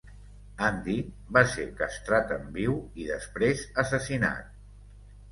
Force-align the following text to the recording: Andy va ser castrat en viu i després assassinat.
Andy 0.67 0.93
va 1.35 1.41
ser 1.51 1.65
castrat 1.81 2.33
en 2.37 2.47
viu 2.55 2.73
i 3.01 3.05
després 3.11 3.61
assassinat. 3.83 4.49